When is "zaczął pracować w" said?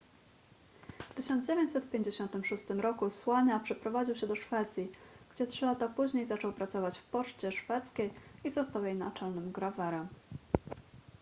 6.25-7.03